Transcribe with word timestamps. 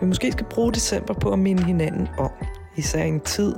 vi 0.00 0.06
måske 0.06 0.32
skal 0.32 0.46
bruge 0.50 0.72
december 0.72 1.14
på 1.14 1.32
at 1.32 1.38
minde 1.38 1.64
hinanden 1.64 2.08
om. 2.18 2.30
Især 2.76 3.04
i 3.04 3.08
en 3.08 3.20
tid, 3.20 3.54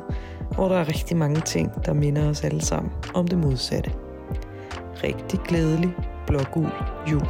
hvor 0.54 0.68
der 0.68 0.76
er 0.76 0.88
rigtig 0.88 1.16
mange 1.16 1.40
ting, 1.40 1.84
der 1.84 1.92
minder 1.92 2.30
os 2.30 2.44
alle 2.44 2.62
sammen 2.62 2.92
om 3.14 3.28
det 3.28 3.38
modsatte. 3.38 3.92
Rigtig 5.04 5.40
glædelig 5.40 5.94
blågul 6.26 6.70
jul. 7.10 7.26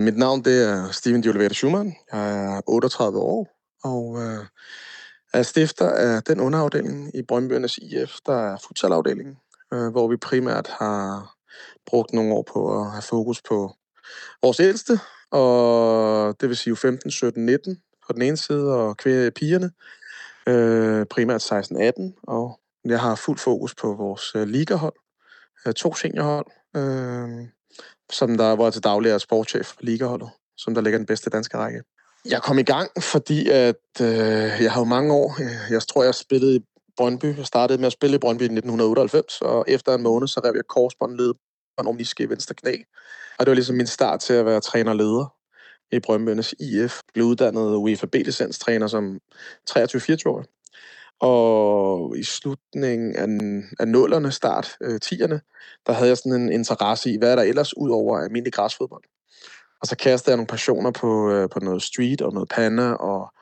Mit 0.00 0.16
navn 0.16 0.44
det 0.44 0.68
er 0.70 0.90
Steven 0.90 1.20
Diolivette 1.20 1.54
Schumann. 1.54 1.94
Jeg 2.12 2.56
er 2.56 2.60
38 2.66 3.18
år 3.18 3.48
og 3.84 4.22
øh, 4.22 4.44
er 5.34 5.42
stifter 5.42 5.88
af 5.90 6.22
den 6.22 6.40
underafdeling 6.40 7.16
i 7.16 7.22
Brøndbyernes 7.22 7.78
IF, 7.78 8.16
der 8.26 8.52
er 8.52 8.56
futsalafdelingen, 8.66 9.36
øh, 9.72 9.88
hvor 9.88 10.08
vi 10.08 10.16
primært 10.16 10.68
har 10.68 11.34
brugt 11.86 12.12
nogle 12.12 12.34
år 12.34 12.44
på 12.52 12.80
at 12.80 12.90
have 12.90 13.02
fokus 13.02 13.42
på 13.42 13.74
vores 14.42 14.60
ældste, 14.60 15.00
og 15.30 16.36
det 16.40 16.48
vil 16.48 16.56
sige 16.56 16.76
15, 16.76 17.10
17, 17.10 17.46
19 17.46 17.82
på 18.06 18.12
den 18.12 18.22
ene 18.22 18.36
side, 18.36 18.74
og 18.74 18.96
kvære 18.96 19.30
pigerne, 19.30 19.70
øh, 20.46 21.06
primært 21.06 21.42
16, 21.42 21.76
18, 21.76 22.14
og 22.22 22.60
jeg 22.84 23.00
har 23.00 23.14
fuld 23.14 23.38
fokus 23.38 23.74
på 23.74 23.94
vores 23.94 24.34
øh, 24.34 24.48
ligahold, 24.48 24.96
øh, 25.66 25.72
to 25.72 25.94
seniorhold, 25.94 26.46
øh, 26.76 27.48
som 28.12 28.36
der 28.36 28.56
var 28.56 28.70
til 28.70 28.84
daglig 28.84 29.10
er 29.10 29.18
sportschef 29.18 29.66
for 29.66 29.82
ligaholdet, 29.82 30.30
som 30.56 30.74
der 30.74 30.80
ligger 30.80 30.98
den 30.98 31.06
bedste 31.06 31.30
danske 31.30 31.58
række. 31.58 31.82
Jeg 32.30 32.42
kom 32.42 32.58
i 32.58 32.62
gang, 32.62 32.90
fordi 33.02 33.48
at 33.48 34.00
øh, 34.00 34.62
jeg 34.62 34.72
har 34.72 34.80
jo 34.80 34.84
mange 34.84 35.14
år, 35.14 35.36
øh, 35.40 35.72
jeg, 35.72 35.82
tror, 35.82 36.04
jeg 36.04 36.14
spillede 36.14 36.56
i 36.56 36.60
Brøndby. 36.96 37.36
Jeg 37.36 37.46
startede 37.46 37.78
med 37.78 37.86
at 37.86 37.92
spille 37.92 38.16
i 38.16 38.18
Brøndby 38.18 38.42
i 38.42 38.44
1998, 38.44 39.40
og 39.40 39.64
efter 39.68 39.94
en 39.94 40.02
måned, 40.02 40.28
så 40.28 40.40
rev 40.44 40.52
jeg 40.54 40.64
korsbåndet 40.68 41.36
på 41.76 41.80
en 41.82 41.86
omniske 41.86 42.22
i 42.22 42.28
venstre 42.28 42.54
knæ. 42.54 42.76
Og 43.38 43.46
det 43.46 43.50
var 43.50 43.54
ligesom 43.54 43.76
min 43.76 43.86
start 43.86 44.20
til 44.20 44.32
at 44.32 44.46
være 44.46 44.60
træner 44.60 44.90
og 44.90 44.96
leder 44.96 45.34
i 45.92 46.00
Brøndbyernes 46.00 46.52
IF. 46.52 46.72
Jeg 46.74 47.12
blev 47.14 47.26
uddannet 47.26 47.76
UEFA 47.76 48.06
B-licenstræner 48.06 48.86
som 48.86 49.20
23-24-årig. 49.70 50.46
Og 51.20 52.18
i 52.18 52.22
slutningen 52.22 53.16
af, 53.16 53.28
af 53.80 53.88
nullerne, 53.88 54.32
start 54.32 54.76
øh, 54.82 55.00
10'erne, 55.04 55.38
der 55.86 55.92
havde 55.92 56.08
jeg 56.08 56.18
sådan 56.18 56.40
en 56.42 56.52
interesse 56.52 57.10
i, 57.10 57.18
hvad 57.18 57.32
er 57.32 57.36
der 57.36 57.42
ellers 57.42 57.76
ud 57.76 57.90
over 57.90 58.18
almindelig 58.18 58.52
græsfodbold. 58.52 59.04
Og 59.84 59.88
så 59.88 59.96
kastede 59.96 60.30
jeg 60.30 60.36
nogle 60.36 60.46
passioner 60.46 60.90
på, 60.90 61.30
øh, 61.30 61.48
på 61.50 61.60
noget 61.60 61.82
street 61.82 62.22
og 62.22 62.32
noget 62.32 62.48
panda 62.48 62.92
og 62.92 63.32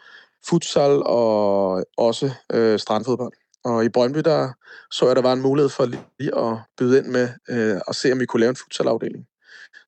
futsal 0.48 1.02
og 1.02 1.84
også 1.96 2.30
øh, 2.52 2.78
strandfodbold. 2.78 3.32
Og 3.64 3.84
i 3.84 3.88
Brøndby, 3.88 4.18
der 4.18 4.52
så 4.90 5.06
jeg, 5.06 5.16
der 5.16 5.22
var 5.22 5.32
en 5.32 5.40
mulighed 5.40 5.68
for 5.68 5.84
lige 6.18 6.38
at 6.38 6.56
byde 6.78 6.98
ind 6.98 7.06
med 7.06 7.28
øh, 7.48 7.80
og 7.86 7.94
se, 7.94 8.12
om 8.12 8.20
vi 8.20 8.26
kunne 8.26 8.40
lave 8.40 8.50
en 8.50 8.56
futsalafdeling. 8.56 9.26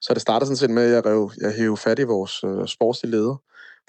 Så 0.00 0.14
det 0.14 0.22
startede 0.22 0.46
sådan 0.46 0.56
set 0.56 0.70
med, 0.70 0.82
at 0.82 0.92
jeg, 0.92 1.06
rev, 1.06 1.30
jeg 1.40 1.52
hævde 1.52 1.76
fat 1.76 1.98
i 1.98 2.02
vores 2.02 2.44
øh, 2.44 2.68
sportslige 2.68 3.10
leder 3.10 3.36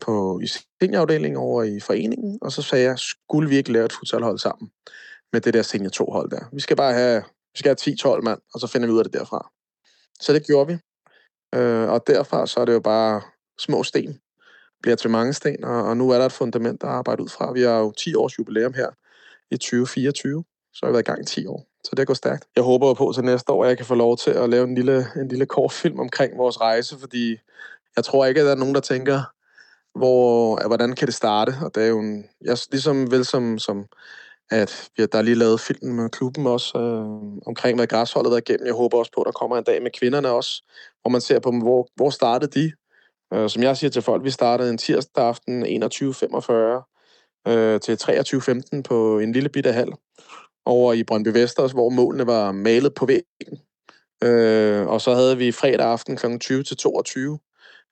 på, 0.02 0.40
i 0.44 0.48
seniorafdelingen 0.82 1.38
over 1.38 1.64
i 1.64 1.80
foreningen, 1.80 2.40
og 2.42 2.52
så 2.52 2.62
sagde 2.62 2.86
jeg, 2.86 3.00
skulle 3.00 3.50
vi 3.50 3.56
ikke 3.56 3.72
lave 3.72 3.86
et 3.86 3.94
futsalhold 3.94 4.40
sammen 4.40 4.72
med 5.34 5.42
det 5.42 5.54
der 5.54 5.62
senior 5.62 5.92
2-hold 6.04 6.30
der? 6.30 6.46
Vi 6.54 6.60
skal 6.60 6.78
bare 6.78 6.94
have, 6.94 7.24
vi 7.54 7.58
skal 7.60 7.78
have 7.86 8.16
10-12 8.18 8.22
mand, 8.22 8.40
og 8.54 8.60
så 8.60 8.68
finder 8.68 8.88
vi 8.88 8.94
ud 8.94 9.00
af 9.00 9.06
det 9.06 9.14
derfra. 9.14 9.52
Så 10.20 10.34
det 10.34 10.46
gjorde 10.46 10.68
vi. 10.68 10.78
Øh, 11.56 11.90
og 11.90 12.08
derfra 12.08 12.48
så 12.48 12.60
er 12.60 12.66
det 12.66 12.74
jo 12.74 12.80
bare 12.80 13.22
små 13.60 13.84
sten, 13.84 14.20
bliver 14.82 14.96
til 14.96 15.10
mange 15.10 15.34
sten, 15.34 15.64
og, 15.64 15.84
og 15.84 15.98
nu 15.98 16.10
er 16.10 16.18
der 16.18 16.26
et 16.26 16.32
fundament, 16.32 16.84
at 16.84 16.90
arbejde 16.90 17.24
ud 17.24 17.30
fra. 17.30 17.52
Vi 17.52 17.62
har 17.62 17.80
jo 17.80 17.92
10 17.92 18.16
års 18.16 18.40
jubilæum 18.40 18.74
her 18.74 18.90
i 19.52 19.58
2024, 19.58 20.44
så 20.74 20.80
har 20.86 20.92
vi 20.92 20.94
været 20.94 21.08
i 21.08 21.12
gang 21.12 21.22
i 21.22 21.26
10 21.26 21.46
år. 21.48 21.66
Så 21.84 21.96
det 21.98 22.08
går 22.08 22.14
stærkt. 22.14 22.46
Jeg 22.56 22.64
håber 22.64 22.94
på 22.94 23.12
til 23.16 23.24
næste 23.24 23.52
år, 23.52 23.64
at 23.64 23.70
jeg 23.70 23.78
kan 23.78 23.86
få 23.86 23.96
lov 23.96 24.18
til 24.18 24.32
at 24.32 24.50
lave 24.50 24.64
en 24.64 24.76
lille, 24.76 25.08
en 25.16 25.28
lille 25.28 25.46
kortfilm 25.46 26.00
omkring 26.00 26.38
vores 26.38 26.62
rejse, 26.62 27.00
fordi 27.00 27.38
jeg 27.96 28.04
tror 28.04 28.26
ikke, 28.26 28.42
at 28.42 28.46
der 28.46 28.52
er 28.52 28.56
nogen, 28.56 28.76
der 28.76 28.82
tænker, 28.82 29.22
hvor, 29.96 30.68
hvordan 30.68 30.94
kan 30.94 31.08
det 31.08 31.16
starte? 31.16 31.56
Og 31.62 31.76
det 31.76 31.84
er 31.84 31.88
jo 31.88 32.00
en, 32.00 32.26
jeg, 32.42 32.58
ligesom 32.72 33.12
vel 33.12 33.26
som, 33.26 33.60
som 33.60 33.86
at 34.52 34.90
vi, 34.98 35.06
der 35.06 35.18
er 35.18 35.22
lige 35.22 35.36
lavet 35.36 35.60
film 35.60 35.92
med 35.92 36.10
klubben 36.10 36.48
også, 36.48 36.78
øh, 36.78 37.42
omkring 37.48 37.78
hvad 37.78 37.88
græsholdet 37.88 38.34
er 38.34 38.38
igennem. 38.38 38.66
Jeg 38.66 38.74
håber 38.74 38.98
også 38.98 39.12
på, 39.16 39.22
at 39.22 39.26
der 39.26 39.32
kommer 39.32 39.58
en 39.58 39.64
dag 39.64 39.82
med 39.84 39.92
kvinderne 39.92 40.30
også, 40.30 40.64
hvor 41.02 41.10
man 41.10 41.22
ser 41.22 41.40
på 41.40 41.52
dem, 41.52 41.60
hvor, 41.60 41.88
hvor 41.96 42.10
startede 42.10 42.60
de? 42.60 42.72
Øh, 43.34 43.50
som 43.50 43.64
jeg 43.64 43.78
siger 43.78 43.92
til 43.92 44.02
folk, 44.02 44.24
vi 44.24 44.30
startede 44.30 44.70
en 44.70 44.78
tirsdag 44.78 45.24
aften 45.24 45.66
21.45 45.66 47.52
øh, 47.52 47.80
til 47.80 47.94
23.15 47.94 48.82
på 48.82 49.20
en 49.20 49.32
lille 49.32 49.50
bitte 49.50 49.72
hal 49.72 49.94
over 50.66 50.94
i 50.94 51.04
Brøndby 51.04 51.28
Vesters, 51.28 51.72
hvor 51.72 51.90
målene 51.90 52.28
var 52.28 52.52
malet 52.52 52.94
på 52.94 53.06
væggen. 53.06 53.60
Øh, 54.24 54.88
og 54.88 55.02
så 55.02 55.14
havde 55.14 55.38
vi 55.38 55.52
fredag 55.52 55.88
aften 55.88 56.18
kl. 56.18 56.38
20 56.40 56.64
til 56.64 56.78
22 56.78 57.40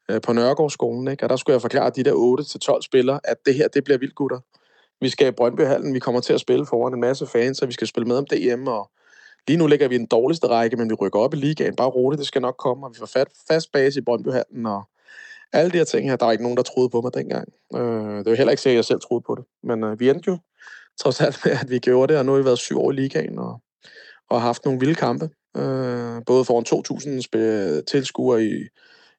øh, 0.09 0.21
på 0.21 0.33
Nørregårdsskolen, 0.33 1.07
ikke? 1.07 1.23
og 1.23 1.29
der 1.29 1.35
skulle 1.35 1.53
jeg 1.53 1.61
forklare 1.61 1.89
de 1.89 2.03
der 2.03 2.13
8 2.13 2.43
til 2.43 2.59
12 2.59 2.81
spillere, 2.81 3.19
at 3.23 3.37
det 3.45 3.55
her, 3.55 3.67
det 3.67 3.83
bliver 3.83 3.97
vildt 3.97 4.15
gutter. 4.15 4.39
Vi 5.03 5.09
skal 5.09 5.27
i 5.27 5.31
Brøndbyhallen, 5.31 5.93
vi 5.93 5.99
kommer 5.99 6.21
til 6.21 6.33
at 6.33 6.39
spille 6.39 6.65
foran 6.65 6.93
en 6.93 6.99
masse 6.99 7.27
fans, 7.27 7.61
og 7.61 7.67
vi 7.67 7.73
skal 7.73 7.87
spille 7.87 8.07
med 8.07 8.17
om 8.17 8.25
DM, 8.25 8.67
og 8.67 8.91
lige 9.47 9.57
nu 9.57 9.67
ligger 9.67 9.87
vi 9.87 9.95
i 9.95 9.97
den 9.97 10.05
dårligste 10.05 10.47
række, 10.47 10.77
men 10.77 10.89
vi 10.89 10.93
rykker 10.93 11.19
op 11.19 11.33
i 11.33 11.37
ligaen. 11.37 11.75
Bare 11.75 11.89
roligt, 11.89 12.19
det 12.19 12.27
skal 12.27 12.41
nok 12.41 12.55
komme, 12.57 12.85
og 12.85 12.91
vi 12.93 12.99
får 12.99 13.05
fat, 13.05 13.27
fast 13.47 13.71
base 13.71 13.99
i 13.99 14.03
Brøndbyhallen, 14.03 14.65
og 14.65 14.83
alle 15.53 15.71
de 15.71 15.77
her 15.77 15.83
ting 15.83 16.09
her, 16.09 16.15
der 16.15 16.25
er 16.25 16.31
ikke 16.31 16.43
nogen, 16.43 16.57
der 16.57 16.63
troede 16.63 16.89
på 16.89 17.01
mig 17.01 17.13
dengang. 17.13 17.47
Øh, 17.75 18.17
det 18.17 18.25
var 18.25 18.35
heller 18.35 18.51
ikke 18.51 18.61
sikkert, 18.61 18.75
at 18.75 18.77
jeg 18.77 18.85
selv 18.85 18.99
troede 18.99 19.23
på 19.27 19.35
det. 19.35 19.45
Men 19.63 19.83
øh, 19.83 19.99
vi 19.99 20.09
endte 20.09 20.27
jo 20.27 20.37
trods 20.99 21.21
alt 21.21 21.39
med, 21.45 21.51
at 21.51 21.69
vi 21.69 21.79
gjorde 21.79 22.13
det, 22.13 22.19
og 22.19 22.25
nu 22.25 22.31
har 22.31 22.39
vi 22.39 22.45
været 22.45 22.59
syv 22.59 22.79
år 22.79 22.91
i 22.91 22.95
ligaen, 22.95 23.39
og, 23.39 23.61
og 24.29 24.41
har 24.41 24.47
haft 24.47 24.65
nogle 24.65 24.79
vilde 24.79 24.95
kampe. 24.95 25.29
Øh, 25.57 26.21
både 26.25 26.45
foran 26.45 26.65
2.000 27.79 27.83
tilskuere 27.91 28.43
i, 28.43 28.55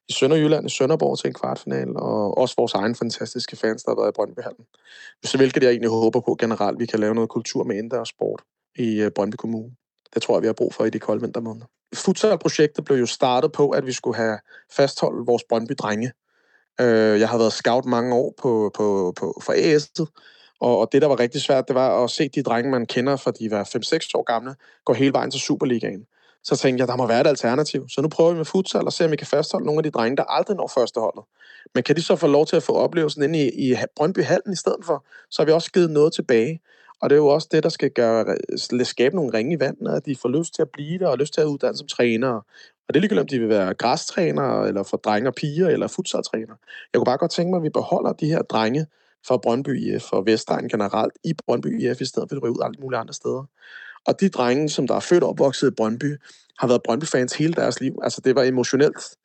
i 0.09 0.13
Sønderjylland, 0.13 0.65
i 0.65 0.69
Sønderborg 0.69 1.19
til 1.19 1.27
en 1.27 1.33
kvartfinal, 1.33 1.87
og 1.95 2.37
også 2.37 2.55
vores 2.57 2.73
egen 2.73 2.95
fantastiske 2.95 3.55
fans, 3.55 3.83
der 3.83 3.91
har 3.91 4.01
været 4.01 4.11
i 4.11 4.15
Brøndbyhallen. 4.15 4.65
Så 5.23 5.37
hvilket 5.37 5.63
jeg 5.63 5.69
egentlig 5.69 5.89
håber 5.89 6.19
på 6.19 6.35
generelt, 6.39 6.79
vi 6.79 6.85
kan 6.85 6.99
lave 6.99 7.15
noget 7.15 7.29
kultur 7.29 7.63
med 7.63 7.75
indendørs 7.75 8.09
sport 8.09 8.41
i 8.75 9.01
øh, 9.01 9.11
Brøndby 9.11 9.35
Kommune. 9.35 9.71
Det 10.13 10.21
tror 10.21 10.35
jeg, 10.35 10.41
vi 10.41 10.47
har 10.47 10.53
brug 10.53 10.73
for 10.73 10.85
i 10.85 10.89
de 10.89 10.99
kolde 10.99 11.21
vintermåneder. 11.21 11.65
Futsal-projektet 11.95 12.85
blev 12.85 12.97
jo 12.97 13.05
startet 13.05 13.51
på, 13.51 13.69
at 13.69 13.85
vi 13.85 13.91
skulle 13.91 14.17
have 14.17 14.39
fastholdt 14.71 15.27
vores 15.27 15.43
Brøndby-drenge. 15.49 16.11
Øh, 16.81 17.19
jeg 17.19 17.29
har 17.29 17.37
været 17.37 17.53
scout 17.53 17.85
mange 17.85 18.15
år 18.15 18.33
på, 18.41 18.71
på, 18.73 19.13
på, 19.19 19.41
for 19.43 19.53
AS'et, 19.53 20.05
og, 20.59 20.77
og 20.79 20.89
det, 20.91 21.01
der 21.01 21.07
var 21.07 21.19
rigtig 21.19 21.41
svært, 21.41 21.67
det 21.67 21.75
var 21.75 22.03
at 22.03 22.09
se 22.09 22.29
de 22.29 22.43
drenge, 22.43 22.71
man 22.71 22.85
kender, 22.85 23.15
for 23.15 23.31
de 23.31 23.51
var 23.51 23.63
5-6 23.63 24.11
år 24.13 24.23
gamle, 24.23 24.55
gå 24.85 24.93
hele 24.93 25.13
vejen 25.13 25.31
til 25.31 25.39
Superligaen. 25.39 26.05
Så 26.45 26.55
tænkte 26.55 26.81
jeg, 26.81 26.87
der 26.87 26.95
må 26.95 27.07
være 27.07 27.21
et 27.21 27.27
alternativ. 27.27 27.89
Så 27.89 28.01
nu 28.01 28.07
prøver 28.07 28.31
vi 28.31 28.37
med 28.37 28.45
futsal 28.45 28.85
og 28.85 28.93
ser, 28.93 29.05
om 29.05 29.11
vi 29.11 29.15
kan 29.15 29.27
fastholde 29.27 29.65
nogle 29.65 29.79
af 29.79 29.83
de 29.83 29.89
drenge, 29.89 30.17
der 30.17 30.23
aldrig 30.23 30.57
når 30.57 30.71
førsteholdet. 30.75 31.23
Men 31.73 31.83
kan 31.83 31.95
de 31.95 32.01
så 32.01 32.15
få 32.15 32.27
lov 32.27 32.45
til 32.45 32.55
at 32.55 32.63
få 32.63 32.73
oplevelsen 32.73 33.23
inde 33.23 33.39
i, 33.39 33.71
i 33.71 33.75
Brøndby 33.95 34.23
Hallen 34.23 34.53
i 34.53 34.55
stedet 34.55 34.85
for, 34.85 35.05
så 35.29 35.41
har 35.41 35.45
vi 35.45 35.51
også 35.51 35.71
givet 35.71 35.91
noget 35.91 36.13
tilbage. 36.13 36.61
Og 37.01 37.09
det 37.09 37.15
er 37.15 37.19
jo 37.19 37.27
også 37.27 37.47
det, 37.51 37.63
der 37.63 37.69
skal 37.69 37.91
gøre, 37.91 38.37
øh, 38.73 38.85
skabe 38.85 39.15
nogle 39.15 39.37
ringe 39.37 39.55
i 39.55 39.59
vandet, 39.59 39.95
at 39.95 40.05
de 40.05 40.15
får 40.21 40.29
lyst 40.29 40.55
til 40.55 40.61
at 40.61 40.69
blive 40.73 40.99
der, 40.99 41.07
og 41.07 41.17
lyst 41.17 41.33
til 41.33 41.41
at 41.41 41.45
uddanne 41.45 41.77
som 41.77 41.87
trænere. 41.87 42.41
Og 42.87 42.93
det 42.93 42.95
er 42.95 42.99
ligegyldigt, 42.99 43.21
om 43.21 43.27
de 43.27 43.39
vil 43.39 43.49
være 43.49 43.73
græstrænere, 43.73 44.67
eller 44.67 44.83
for 44.83 44.97
drenge 44.97 45.29
og 45.29 45.35
piger, 45.35 45.67
eller 45.67 45.87
futsaltrænere. 45.87 46.57
Jeg 46.93 46.99
kunne 46.99 47.05
bare 47.05 47.17
godt 47.17 47.31
tænke 47.31 47.49
mig, 47.49 47.57
at 47.57 47.63
vi 47.63 47.69
beholder 47.69 48.13
de 48.13 48.27
her 48.27 48.41
drenge 48.41 48.85
fra 49.27 49.37
Brøndby 49.37 49.81
IF 49.81 50.13
og 50.13 50.25
Vestegn 50.25 50.69
generelt 50.69 51.13
i 51.23 51.33
Brøndby 51.33 51.81
IF, 51.81 52.01
i 52.01 52.05
stedet 52.05 52.29
for 52.29 52.35
at 52.35 52.43
ryge 52.43 52.51
ud 52.51 52.63
alle 52.63 52.81
mulige 52.81 52.99
andre 52.99 53.13
steder. 53.13 53.45
Og 54.07 54.19
de 54.19 54.29
drenge, 54.29 54.69
som 54.69 54.87
der 54.87 54.95
er 54.95 54.99
født 54.99 55.23
og 55.23 55.29
opvokset 55.29 55.71
i 55.71 55.75
Brøndby, 55.77 56.17
har 56.59 56.67
været 56.67 56.83
Brøndby-fans 56.83 57.33
hele 57.33 57.53
deres 57.53 57.79
liv. 57.79 57.93
Altså, 58.03 58.21
det 58.21 58.35
var 58.35 58.43
emotionelt 58.43 59.17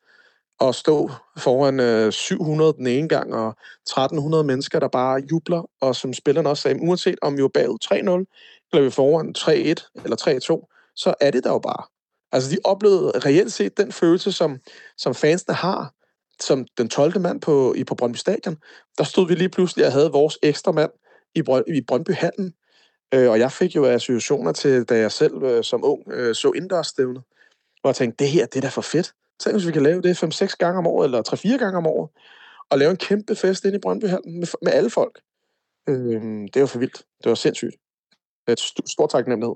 at 0.61 0.75
stå 0.75 1.11
foran 1.37 1.79
øh, 1.79 2.11
700 2.11 2.73
den 2.73 2.87
ene 2.87 3.07
gang, 3.07 3.33
og 3.33 3.49
1300 3.49 4.43
mennesker, 4.43 4.79
der 4.79 4.87
bare 4.87 5.21
jubler, 5.31 5.69
og 5.81 5.95
som 5.95 6.13
spillerne 6.13 6.49
også 6.49 6.61
sagde, 6.61 6.79
uanset 6.81 7.19
om 7.21 7.37
vi 7.37 7.41
var 7.41 7.47
bagud 7.47 7.77
3-0, 7.85 8.69
eller 8.73 8.83
vi 8.83 8.89
foran 8.89 9.35
3-1 9.37 10.01
eller 10.03 10.17
3-2, 10.65 10.93
så 10.95 11.13
er 11.21 11.31
det 11.31 11.43
der 11.43 11.51
jo 11.51 11.59
bare. 11.59 11.83
Altså, 12.31 12.51
de 12.51 12.57
oplevede 12.63 13.19
reelt 13.19 13.53
set 13.53 13.77
den 13.77 13.91
følelse, 13.91 14.31
som, 14.31 14.59
som 14.97 15.15
fansene 15.15 15.55
har, 15.55 15.93
som 16.39 16.65
den 16.77 16.89
12. 16.89 17.21
mand 17.21 17.41
på, 17.41 17.73
i, 17.73 17.83
på 17.83 17.95
Brøndby 17.95 18.17
Stadion. 18.17 18.57
Der 18.97 19.03
stod 19.03 19.27
vi 19.27 19.35
lige 19.35 19.49
pludselig 19.49 19.85
og 19.85 19.91
havde 19.91 20.11
vores 20.11 20.37
ekstra 20.43 20.71
mand 20.71 20.91
i, 21.35 21.41
Brøn, 21.41 21.63
i 21.67 21.81
Brøndby 21.87 22.11
Hallen, 22.11 22.53
Øh, 23.13 23.29
og 23.29 23.39
jeg 23.39 23.51
fik 23.51 23.75
jo 23.75 23.85
associationer 23.85 24.51
til, 24.51 24.83
da 24.83 24.97
jeg 24.97 25.11
selv 25.11 25.43
øh, 25.43 25.63
som 25.63 25.83
ung 25.83 26.11
øh, 26.11 26.35
så 26.35 26.51
indendørsstævnet, 26.55 27.23
hvor 27.81 27.89
jeg 27.89 27.95
tænkte, 27.95 28.23
det 28.23 28.31
her, 28.31 28.45
det 28.45 28.57
er 28.57 28.61
da 28.61 28.67
for 28.67 28.81
fedt. 28.81 29.13
Tænk, 29.39 29.55
hvis 29.55 29.67
vi 29.67 29.71
kan 29.71 29.83
lave 29.83 30.01
det 30.01 30.23
5-6 30.23 30.55
gange 30.59 30.77
om 30.77 30.87
året, 30.87 31.05
eller 31.05 31.53
3-4 31.55 31.57
gange 31.57 31.77
om 31.77 31.87
året, 31.87 32.09
og 32.69 32.77
lave 32.79 32.91
en 32.91 32.97
kæmpe 32.97 33.35
fest 33.35 33.65
inde 33.65 33.77
i 33.77 33.79
Brøndbyhallen 33.79 34.39
med, 34.39 34.47
med 34.61 34.71
alle 34.71 34.89
folk. 34.89 35.21
Øh, 35.89 36.21
det 36.53 36.61
var 36.61 36.65
for 36.65 36.79
vildt. 36.79 36.97
Det 37.23 37.29
var 37.29 37.35
sindssygt. 37.35 37.75
Et 38.47 38.59
st- 38.59 38.91
stort 38.91 39.09
taknemmelighed 39.09 39.55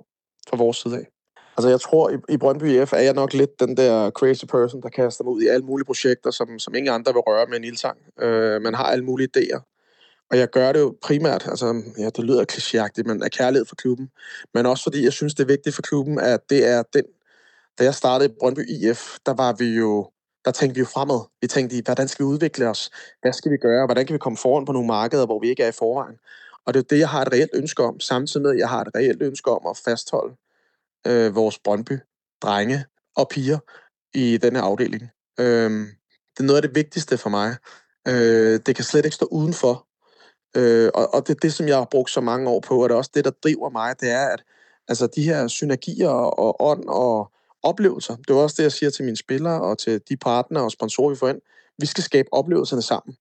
fra 0.49 0.57
vores 0.57 0.77
side 0.77 0.95
af. 0.97 1.07
Altså, 1.57 1.69
jeg 1.69 1.81
tror, 1.81 2.09
i, 2.09 2.17
i 2.29 2.37
Brøndby 2.37 2.63
IF 2.63 2.93
er 2.93 2.97
jeg 2.97 3.13
nok 3.13 3.33
lidt 3.33 3.59
den 3.59 3.77
der 3.77 4.09
crazy 4.09 4.45
person, 4.45 4.81
der 4.81 4.89
kaster 4.89 5.23
mig 5.23 5.33
ud 5.33 5.41
i 5.41 5.47
alle 5.47 5.65
mulige 5.65 5.85
projekter, 5.85 6.31
som, 6.31 6.59
som 6.59 6.75
ingen 6.75 6.93
andre 6.93 7.13
vil 7.13 7.19
røre 7.19 7.45
med 7.47 7.57
en 7.57 7.63
ildtang. 7.63 7.97
Øh, 8.19 8.61
man 8.61 8.73
har 8.73 8.83
alle 8.83 9.05
mulige 9.05 9.29
idéer. 9.37 9.74
Og 10.31 10.37
jeg 10.37 10.49
gør 10.49 10.71
det 10.71 10.79
jo 10.79 10.97
primært, 11.01 11.47
altså, 11.47 11.83
ja, 11.97 12.09
det 12.09 12.23
lyder 12.23 12.45
klichéagtigt, 12.51 13.03
men 13.07 13.23
af 13.23 13.31
kærlighed 13.31 13.65
for 13.65 13.75
klubben. 13.75 14.09
Men 14.53 14.65
også 14.65 14.83
fordi 14.83 15.03
jeg 15.03 15.13
synes, 15.13 15.33
det 15.33 15.43
er 15.43 15.47
vigtigt 15.47 15.75
for 15.75 15.81
klubben, 15.81 16.19
at 16.19 16.49
det 16.49 16.67
er 16.67 16.83
den... 16.93 17.03
Da 17.79 17.83
jeg 17.83 17.95
startede 17.95 18.29
i 18.29 18.35
Brøndby 18.39 18.69
IF, 18.69 19.17
der 19.25 19.33
var 19.33 19.53
vi 19.53 19.65
jo 19.65 20.09
der 20.45 20.51
tænkte 20.51 20.75
vi 20.75 20.79
jo 20.79 20.85
fremad. 20.85 21.19
Vi 21.41 21.47
tænkte, 21.47 21.81
hvordan 21.85 22.07
skal 22.07 22.25
vi 22.25 22.27
udvikle 22.27 22.69
os? 22.69 22.91
Hvad 23.21 23.33
skal 23.33 23.51
vi 23.51 23.57
gøre? 23.57 23.85
Hvordan 23.85 24.05
kan 24.05 24.13
vi 24.13 24.17
komme 24.17 24.37
foran 24.37 24.65
på 24.65 24.71
nogle 24.71 24.87
markeder, 24.87 25.25
hvor 25.25 25.39
vi 25.39 25.49
ikke 25.49 25.63
er 25.63 25.67
i 25.67 25.71
forvejen? 25.71 26.15
Og 26.65 26.73
det 26.73 26.79
er 26.79 26.83
det, 26.83 26.99
jeg 26.99 27.09
har 27.09 27.21
et 27.21 27.33
reelt 27.33 27.49
ønske 27.53 27.83
om, 27.83 27.99
samtidig 27.99 28.41
med, 28.41 28.51
at 28.51 28.57
jeg 28.57 28.69
har 28.69 28.81
et 28.81 28.91
reelt 28.95 29.21
ønske 29.21 29.51
om 29.51 29.67
at 29.67 29.77
fastholde 29.77 30.35
øh, 31.07 31.35
vores 31.35 31.59
Brøndby, 31.59 31.99
drenge 32.41 32.85
og 33.15 33.29
piger 33.29 33.57
i 34.13 34.37
denne 34.37 34.61
afdeling. 34.61 35.03
Øh, 35.39 35.71
det 36.33 36.39
er 36.39 36.43
noget 36.43 36.57
af 36.57 36.61
det 36.61 36.75
vigtigste 36.75 37.17
for 37.17 37.29
mig. 37.29 37.55
Øh, 38.07 38.59
det 38.65 38.75
kan 38.75 38.85
slet 38.85 39.05
ikke 39.05 39.15
stå 39.15 39.25
udenfor. 39.25 39.87
Øh, 40.55 40.91
og, 40.93 41.13
og 41.13 41.27
det 41.27 41.35
er 41.35 41.39
det, 41.39 41.53
som 41.53 41.67
jeg 41.67 41.77
har 41.77 41.87
brugt 41.91 42.11
så 42.11 42.21
mange 42.21 42.49
år 42.49 42.59
på, 42.59 42.83
og 42.83 42.89
det 42.89 42.93
er 42.93 42.97
også 42.97 43.11
det, 43.13 43.25
der 43.25 43.31
driver 43.43 43.69
mig, 43.69 43.95
det 43.99 44.09
er, 44.09 44.27
at 44.27 44.43
altså, 44.87 45.07
de 45.15 45.23
her 45.23 45.47
synergier 45.47 46.09
og 46.09 46.61
ånd 46.61 46.83
og 46.87 47.31
oplevelser, 47.63 48.15
det 48.15 48.29
er 48.29 48.33
også 48.33 48.55
det, 48.57 48.63
jeg 48.63 48.71
siger 48.71 48.89
til 48.89 49.05
mine 49.05 49.17
spillere 49.17 49.61
og 49.61 49.77
til 49.77 50.01
de 50.09 50.17
partnere 50.17 50.63
og 50.63 50.71
sponsorer, 50.71 51.09
vi 51.09 51.15
får 51.15 51.29
ind. 51.29 51.41
Vi 51.77 51.85
skal 51.85 52.03
skabe 52.03 52.29
oplevelserne 52.31 52.81
sammen. 52.81 53.17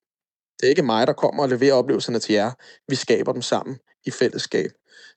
Det 0.61 0.67
er 0.67 0.71
ikke 0.71 0.83
mig, 0.83 1.07
der 1.07 1.13
kommer 1.13 1.43
og 1.43 1.49
leverer 1.49 1.75
oplevelserne 1.75 2.19
til 2.19 2.33
jer. 2.33 2.51
Vi 2.89 2.95
skaber 2.95 3.33
dem 3.33 3.43
sammen 3.43 3.77
i 4.07 4.11
fællesskab. 4.11 4.71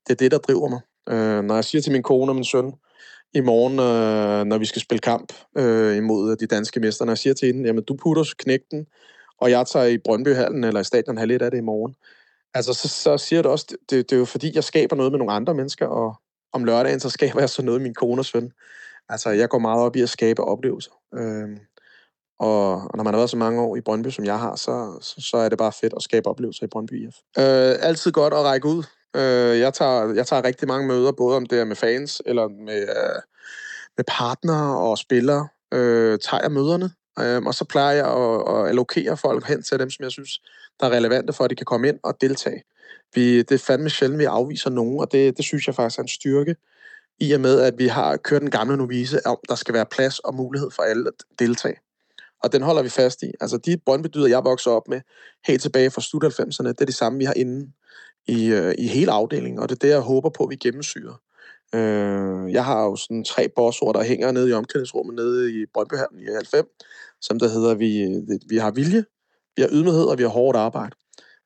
Det 0.08 0.14
er 0.14 0.16
det, 0.16 0.32
der 0.32 0.38
driver 0.38 0.68
mig. 0.68 0.82
Øh, 1.10 1.44
når 1.44 1.56
jeg 1.56 1.66
siger 1.66 1.82
til 1.82 1.92
min 1.92 2.04
kone 2.04 2.32
og 2.32 2.36
min 2.36 2.44
søn, 2.44 2.74
i 3.34 3.42
morgen, 3.42 3.80
øh, 3.80 4.46
når 4.46 4.58
vi 4.58 4.66
skal 4.66 4.82
spille 4.82 5.00
kamp 5.00 5.34
øh, 5.58 5.98
imod 5.98 6.36
de 6.36 6.48
danske 6.48 6.80
mester, 6.80 7.06
når 7.06 7.12
jeg 7.12 7.18
siger 7.18 7.34
til 7.34 7.46
hende, 7.46 7.68
jamen 7.68 7.84
du 7.84 7.96
putter 7.96 8.24
knægten, 8.38 8.88
og 9.42 9.52
jeg 9.52 9.68
tager 9.68 9.86
i 9.86 9.98
Brøndbyhallen 9.98 10.64
eller 10.64 10.80
i 10.80 10.84
stadion 10.84 11.28
lidt 11.28 11.42
af 11.42 11.52
det 11.52 11.58
i 11.58 11.62
morgen. 11.62 11.96
Altså, 12.54 12.74
så, 12.74 12.88
så 12.88 13.18
siger 13.18 13.42
det 13.42 13.52
også, 13.52 13.66
det, 13.90 14.10
det 14.10 14.16
er 14.16 14.20
jo 14.20 14.26
fordi, 14.26 14.52
jeg 14.56 14.64
skaber 14.64 14.96
noget 14.96 15.12
med 15.12 15.20
nogle 15.20 15.34
andre 15.34 15.54
mennesker, 15.54 15.88
og 15.88 16.16
om 16.54 16.64
lørdagen, 16.64 17.00
så 17.00 17.10
skaber 17.10 17.40
jeg 17.40 17.50
så 17.50 17.62
noget 17.62 17.82
med 17.82 17.88
min 17.88 17.94
kone 17.94 18.22
og 18.22 18.26
søn. 18.26 18.52
Altså, 19.10 19.30
jeg 19.30 19.50
går 19.50 19.60
meget 19.60 19.82
op 19.82 19.96
i 19.96 20.02
at 20.02 20.10
skabe 20.10 20.44
oplevelser. 20.44 20.92
Øhm, 21.14 21.60
og, 22.40 22.74
og 22.74 22.98
når 22.98 23.04
man 23.04 23.14
har 23.14 23.20
været 23.20 23.30
så 23.30 23.38
mange 23.38 23.62
år 23.62 23.76
i 23.76 23.82
Brøndby, 23.82 24.10
som 24.10 24.26
jeg 24.26 24.40
har, 24.40 24.56
så, 24.56 24.98
så, 25.02 25.16
så 25.30 25.38
er 25.38 25.50
det 25.50 25.58
bare 25.58 25.72
fedt 25.72 25.94
at 25.98 26.04
skabe 26.04 26.30
oplevelser 26.30 26.64
i 26.64 26.68
Brøndby 26.68 27.08
IF. 27.08 27.16
Øh, 27.38 27.76
altid 27.80 28.12
godt 28.12 28.34
at 28.34 28.44
række 28.44 28.68
ud. 28.68 28.84
Øh, 29.16 29.60
jeg, 29.60 29.74
tager, 29.74 30.14
jeg 30.14 30.28
tager 30.28 30.44
rigtig 30.44 30.68
mange 30.68 30.88
møder, 30.88 31.12
både 31.12 31.38
om 31.38 31.46
det 31.46 31.60
er 31.60 31.66
med 31.66 31.76
fans, 31.76 32.22
eller 32.26 32.48
med, 32.48 32.82
øh, 32.82 33.22
med 33.98 34.06
partnere 34.08 34.78
og 34.78 34.98
spillere. 34.98 35.48
Øh, 35.74 36.20
tager 36.20 36.42
jeg 36.42 36.52
møderne, 36.52 36.92
øh, 37.20 37.44
og 37.44 37.54
så 37.54 37.66
plejer 37.66 37.96
jeg 37.96 38.08
at, 38.08 38.56
at 38.56 38.70
allokere 38.70 39.18
folk 39.18 39.48
hen 39.48 39.64
til 39.64 39.80
dem, 39.80 39.90
som 39.90 40.04
jeg 40.04 40.12
synes, 40.12 40.42
der 40.80 40.88
er 40.88 40.92
relevante 40.92 41.34
for, 41.34 41.44
at 41.44 41.50
de 41.50 41.56
kan 41.56 41.66
komme 41.66 41.88
ind 41.88 42.00
og 42.04 42.22
deltage. 42.22 42.64
Vi, 43.16 43.38
det 43.38 43.52
er 43.52 43.58
fandme 43.58 43.90
sjældent, 43.90 44.20
vi 44.20 44.26
afviser 44.26 44.70
nogen, 44.70 45.00
og 45.00 45.12
det, 45.12 45.38
det 45.38 45.46
synes 45.46 45.68
jeg 45.68 45.76
faktisk 45.76 46.00
er 46.00 46.04
en 46.04 46.08
styrke, 46.08 46.56
i 47.20 47.32
og 47.32 47.42
med, 47.42 47.62
at 47.62 47.74
vi 47.78 47.88
har 47.88 48.18
kørt 48.18 48.42
den 48.42 48.52
gamle 48.52 48.78
novise 48.78 49.28
om, 49.28 49.38
der 49.50 49.56
skal 49.56 49.74
være 49.74 49.86
plads 49.86 50.20
og 50.20 50.36
mulighed 50.36 50.72
for 50.72 50.84
alle 50.84 51.08
at 51.08 51.40
deltage. 51.40 51.78
Og 52.44 52.52
den 52.52 52.62
holder 52.62 52.82
vi 52.82 52.90
fast 52.90 53.24
i. 53.24 53.32
Altså 53.42 53.58
de 53.58 53.78
brøndbedyder, 53.86 54.28
jeg 54.28 54.44
voksede 54.44 54.76
op 54.76 54.88
med, 54.88 55.02
helt 55.48 55.62
tilbage 55.62 55.92
fra 55.92 56.02
slut 56.02 56.24
90'erne, 56.24 56.68
det 56.68 56.82
er 56.82 56.86
det 56.86 56.96
samme, 56.96 57.20
vi 57.20 57.26
har 57.26 57.34
inde 57.34 57.72
i, 58.28 58.48
øh, 58.48 58.76
i 58.78 58.88
hele 58.88 59.12
afdelingen, 59.12 59.60
og 59.60 59.70
det 59.70 59.76
er 59.76 59.80
det, 59.80 59.90
jeg 59.90 60.00
håber 60.00 60.30
på, 60.30 60.44
at 60.44 60.50
vi 60.50 60.56
gennemsyrer. 60.56 61.22
Øh, 61.76 62.54
jeg 62.54 62.66
har 62.66 62.84
jo 62.84 62.96
sådan 62.96 63.24
tre 63.24 63.50
bossord, 63.56 63.96
der 63.96 64.04
hænger 64.04 64.32
nede 64.32 64.50
i 64.50 64.54
omklædningsrummet 64.54 65.16
nede 65.16 65.62
i 65.62 65.66
Brøndbyhallen 65.74 66.20
i 66.20 66.26
90, 66.34 66.68
som 67.22 67.40
der 67.40 67.48
hedder, 67.48 67.76
vi, 67.76 68.22
vi 68.50 68.58
har 68.58 68.72
vilje, 68.72 69.06
vi 69.56 69.62
har 69.62 69.70
ydmyghed, 69.72 70.06
og 70.06 70.18
vi 70.18 70.24
har 70.24 70.30
hårdt 70.30 70.58
arbejde. 70.58 70.96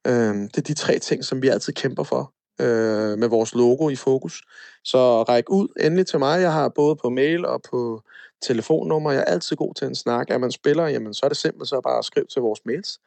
Øh, 0.07 0.35
det 0.35 0.57
er 0.57 0.61
de 0.61 0.73
tre 0.73 0.99
ting, 0.99 1.25
som 1.25 1.41
vi 1.41 1.47
altid 1.47 1.73
kæmper 1.73 2.03
for 2.03 2.33
øh, 2.61 3.17
med 3.19 3.27
vores 3.27 3.53
logo 3.55 3.89
i 3.89 3.95
fokus. 3.95 4.41
Så 4.83 5.23
ræk 5.23 5.49
ud 5.49 5.67
endelig 5.79 6.07
til 6.07 6.19
mig. 6.19 6.41
Jeg 6.41 6.53
har 6.53 6.69
både 6.69 6.95
på 6.95 7.09
mail 7.09 7.45
og 7.45 7.61
på 7.71 8.01
telefonnummer. 8.41 9.11
Jeg 9.11 9.19
er 9.19 9.25
altid 9.25 9.55
god 9.55 9.73
til 9.73 9.87
en 9.87 9.95
snak. 9.95 10.29
Er 10.29 10.37
man 10.37 10.51
spiller, 10.51 10.87
jamen 10.87 11.13
så 11.13 11.25
er 11.25 11.27
det 11.27 11.37
simpelt 11.37 11.69
så 11.69 11.81
bare 11.81 11.97
at 11.97 12.05
skrive 12.05 12.25
til 12.25 12.41
vores 12.41 12.59
mails. 12.65 12.99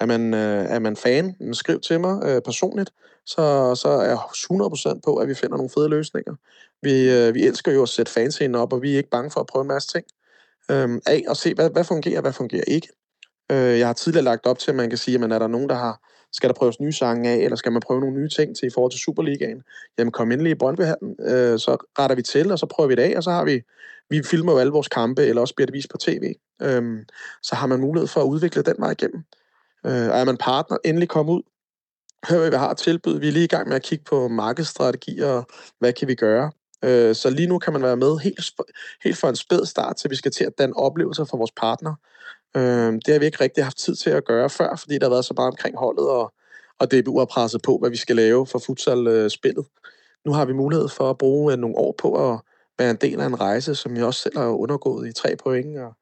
Er 0.00 0.06
man, 0.06 0.34
øh, 0.34 0.64
er 0.64 0.78
man 0.78 0.96
fan, 0.96 1.36
skriv 1.52 1.80
til 1.80 2.00
mig 2.00 2.22
øh, 2.24 2.42
personligt, 2.42 2.90
så, 3.26 3.74
så 3.74 3.88
er 3.88 4.08
jeg 4.08 4.18
100% 4.18 5.00
på, 5.04 5.16
at 5.16 5.28
vi 5.28 5.34
finder 5.34 5.56
nogle 5.56 5.70
fede 5.70 5.88
løsninger. 5.88 6.34
Vi, 6.82 7.10
øh, 7.10 7.34
vi 7.34 7.46
elsker 7.46 7.72
jo 7.72 7.82
at 7.82 7.88
sætte 7.88 8.12
fanscenen 8.12 8.54
op, 8.54 8.72
og 8.72 8.82
vi 8.82 8.92
er 8.92 8.96
ikke 8.96 9.10
bange 9.10 9.30
for 9.30 9.40
at 9.40 9.46
prøve 9.46 9.62
en 9.62 9.68
masse 9.68 9.88
ting 9.88 10.04
øh, 10.70 11.00
af 11.06 11.24
og 11.28 11.36
se, 11.36 11.54
hvad, 11.54 11.70
hvad 11.70 11.84
fungerer, 11.84 12.20
hvad 12.20 12.32
fungerer 12.32 12.64
ikke. 12.66 12.88
Øh, 13.52 13.78
jeg 13.78 13.86
har 13.86 13.92
tidligere 13.92 14.24
lagt 14.24 14.46
op 14.46 14.58
til, 14.58 14.70
at 14.70 14.76
man 14.76 14.88
kan 14.88 14.98
sige, 14.98 15.24
at 15.24 15.32
er 15.32 15.38
der 15.38 15.46
nogen, 15.46 15.68
der 15.68 15.74
har 15.74 16.00
skal 16.32 16.48
der 16.48 16.54
prøves 16.54 16.80
nye 16.80 16.92
sange 16.92 17.30
af, 17.30 17.36
eller 17.36 17.56
skal 17.56 17.72
man 17.72 17.82
prøve 17.82 18.00
nogle 18.00 18.16
nye 18.16 18.28
ting 18.28 18.56
til 18.56 18.66
i 18.66 18.70
forhold 18.74 18.92
til 18.92 19.00
Superligaen? 19.00 19.62
Jamen 19.98 20.12
kom 20.12 20.32
endelig 20.32 20.50
i 20.50 20.54
Brøndbyhallen, 20.54 21.16
øh, 21.20 21.58
så 21.58 21.76
retter 21.98 22.16
vi 22.16 22.22
til, 22.22 22.52
og 22.52 22.58
så 22.58 22.66
prøver 22.66 22.88
vi 22.88 22.94
det 22.94 23.02
af, 23.02 23.16
og 23.16 23.22
så 23.22 23.30
har 23.30 23.44
vi, 23.44 23.62
vi 24.10 24.22
filmer 24.22 24.52
jo 24.52 24.58
alle 24.58 24.72
vores 24.72 24.88
kampe, 24.88 25.22
eller 25.22 25.40
også 25.42 25.54
bliver 25.54 25.66
det 25.66 25.74
vist 25.74 25.90
på 25.90 25.96
tv. 25.96 26.34
Øh, 26.62 26.82
så 27.42 27.54
har 27.54 27.66
man 27.66 27.80
mulighed 27.80 28.08
for 28.08 28.20
at 28.20 28.26
udvikle 28.26 28.62
den 28.62 28.74
vej 28.78 28.90
igennem. 28.90 29.24
Øh, 29.86 30.10
og 30.10 30.18
er 30.18 30.24
man 30.24 30.36
partner, 30.36 30.78
endelig 30.84 31.08
kom 31.08 31.28
ud, 31.28 31.42
hør 32.28 32.38
hvad 32.38 32.50
vi 32.50 32.56
har 32.56 32.74
tilbud. 32.74 33.18
Vi 33.18 33.28
er 33.28 33.32
lige 33.32 33.44
i 33.44 33.48
gang 33.48 33.68
med 33.68 33.76
at 33.76 33.82
kigge 33.82 34.04
på 34.04 34.28
markedsstrategier, 34.28 35.26
og 35.26 35.46
hvad 35.78 35.92
kan 35.92 36.08
vi 36.08 36.14
gøre. 36.14 36.50
Øh, 36.84 37.14
så 37.14 37.30
lige 37.30 37.48
nu 37.48 37.58
kan 37.58 37.72
man 37.72 37.82
være 37.82 37.96
med 37.96 38.18
helt, 38.18 38.52
helt 39.04 39.16
fra 39.16 39.28
en 39.28 39.36
spæd 39.36 39.66
start, 39.66 39.96
til 39.96 40.10
vi 40.10 40.16
skal 40.16 40.32
til 40.32 40.44
at 40.44 40.58
danne 40.58 40.76
oplevelser 40.76 41.24
for 41.24 41.36
vores 41.36 41.52
partner. 41.56 41.94
Øh, 42.56 42.92
det 42.92 43.08
har 43.08 43.18
vi 43.18 43.26
ikke 43.26 43.44
rigtig 43.44 43.64
haft 43.64 43.76
tid 43.76 43.94
til 43.94 44.10
at 44.10 44.24
gøre 44.24 44.50
før, 44.50 44.76
fordi 44.76 44.98
der 44.98 45.04
har 45.04 45.10
været 45.10 45.24
så 45.24 45.34
meget 45.36 45.50
omkring 45.50 45.78
holdet, 45.78 46.08
og, 46.08 46.32
og 46.78 46.92
DBU 46.92 47.18
har 47.18 47.24
presset 47.24 47.62
på, 47.62 47.78
hvad 47.78 47.90
vi 47.90 47.96
skal 47.96 48.16
lave 48.16 48.46
for 48.46 48.58
futsal-spillet. 48.58 49.66
Nu 50.24 50.32
har 50.32 50.44
vi 50.44 50.52
mulighed 50.52 50.88
for 50.88 51.10
at 51.10 51.18
bruge 51.18 51.52
øh, 51.52 51.58
nogle 51.58 51.76
år 51.76 51.94
på 51.98 52.32
at 52.32 52.40
være 52.78 52.90
en 52.90 52.96
del 52.96 53.20
af 53.20 53.26
en 53.26 53.40
rejse, 53.40 53.74
som 53.74 53.96
jeg 53.96 54.04
også 54.04 54.22
selv 54.22 54.38
har 54.38 54.46
undergået 54.46 55.08
i 55.08 55.12
tre 55.12 55.36
point, 55.36 55.78
og, 55.78 55.92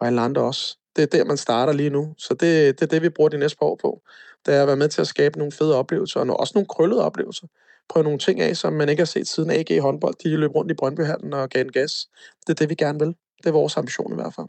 og 0.00 0.06
alle 0.06 0.20
andre 0.20 0.42
også. 0.42 0.78
Det 0.98 1.14
er 1.14 1.18
der, 1.18 1.24
man 1.24 1.36
starter 1.36 1.72
lige 1.72 1.90
nu. 1.90 2.14
Så 2.16 2.34
det, 2.34 2.80
det 2.80 2.82
er 2.82 2.86
det, 2.86 3.02
vi 3.02 3.08
bruger 3.08 3.28
de 3.30 3.38
næste 3.38 3.58
par 3.58 3.66
år 3.66 3.78
på. 3.82 4.02
Det 4.46 4.54
er 4.54 4.62
at 4.62 4.66
være 4.66 4.76
med 4.76 4.88
til 4.88 5.00
at 5.00 5.06
skabe 5.06 5.38
nogle 5.38 5.52
fede 5.52 5.76
oplevelser, 5.76 6.20
og 6.20 6.40
også 6.40 6.52
nogle 6.54 6.66
krøllede 6.66 7.04
oplevelser. 7.04 7.46
Prøve 7.88 8.04
nogle 8.04 8.18
ting 8.18 8.40
af, 8.40 8.56
som 8.56 8.72
man 8.72 8.88
ikke 8.88 9.00
har 9.00 9.06
set 9.06 9.28
siden 9.28 9.50
AG 9.50 9.80
håndbold. 9.80 10.14
De 10.24 10.36
løb 10.36 10.54
rundt 10.54 10.70
i 10.70 10.74
Brøndbyhallen 10.74 11.32
og 11.32 11.48
gav 11.48 11.62
en 11.62 11.72
gas. 11.72 12.08
Det 12.46 12.50
er 12.50 12.54
det, 12.54 12.70
vi 12.70 12.74
gerne 12.74 12.98
vil. 12.98 13.08
Det 13.38 13.46
er 13.46 13.52
vores 13.52 13.76
ambition 13.76 14.12
i 14.12 14.14
hvert 14.14 14.34
fald. 14.34 14.46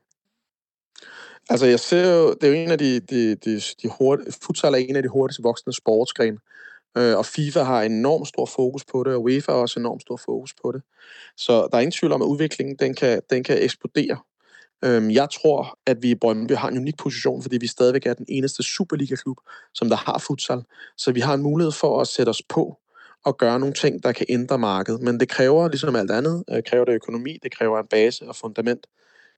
Altså, 1.49 1.65
jeg 1.65 1.79
ser 1.79 2.13
jo, 2.13 2.33
det 2.33 2.43
er 2.43 2.47
jo 2.47 2.53
en 2.53 2.71
af 2.71 2.77
de, 2.77 2.99
de, 2.99 3.35
de, 3.35 3.61
de 3.81 3.89
hurtige, 3.97 4.33
futsal 4.43 4.73
er 4.73 4.77
en 4.77 4.95
af 4.95 5.03
de 5.03 5.09
hurtigst 5.09 5.43
voksne 5.43 5.73
sportsgrene. 5.73 6.37
Øh, 6.97 7.17
og 7.17 7.25
FIFA 7.25 7.63
har 7.63 7.81
enormt 7.81 8.27
stor 8.27 8.45
fokus 8.45 8.85
på 8.85 9.03
det, 9.03 9.13
og 9.13 9.23
UEFA 9.23 9.51
har 9.51 9.59
også 9.59 9.79
enormt 9.79 10.01
stor 10.01 10.17
fokus 10.17 10.53
på 10.63 10.71
det. 10.71 10.81
Så 11.37 11.53
der 11.53 11.77
er 11.77 11.79
ingen 11.81 11.91
tvivl 11.91 12.13
om, 12.13 12.21
at 12.21 12.25
udviklingen 12.25 12.75
den 12.75 12.95
kan, 12.95 13.21
den 13.29 13.43
kan 13.43 13.63
eksplodere. 13.63 14.17
Øhm, 14.85 15.11
jeg 15.11 15.27
tror, 15.29 15.77
at 15.85 15.97
vi 16.01 16.09
i 16.09 16.15
Brøndby 16.15 16.51
har 16.51 16.69
en 16.69 16.77
unik 16.77 16.97
position, 16.97 17.41
fordi 17.41 17.57
vi 17.57 17.67
stadigvæk 17.67 18.05
er 18.05 18.13
den 18.13 18.25
eneste 18.29 18.63
Superliga-klub, 18.63 19.37
som 19.73 19.89
der 19.89 19.95
har 19.95 20.17
futsal. 20.17 20.63
Så 20.97 21.11
vi 21.11 21.19
har 21.19 21.33
en 21.33 21.41
mulighed 21.41 21.71
for 21.71 22.01
at 22.01 22.07
sætte 22.07 22.29
os 22.29 22.41
på 22.49 22.77
og 23.25 23.37
gøre 23.37 23.59
nogle 23.59 23.73
ting, 23.73 24.03
der 24.03 24.11
kan 24.11 24.25
ændre 24.29 24.57
markedet. 24.57 25.01
Men 25.01 25.19
det 25.19 25.29
kræver, 25.29 25.67
ligesom 25.69 25.95
alt 25.95 26.11
andet, 26.11 26.43
øh, 26.49 26.63
kræver 26.63 26.85
det 26.85 26.93
økonomi, 26.93 27.37
det 27.43 27.57
kræver 27.57 27.79
en 27.79 27.87
base 27.87 28.27
og 28.27 28.35
fundament. 28.35 28.87